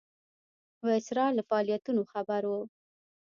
[0.85, 2.61] ویسرا له فعالیتونو خبر وو.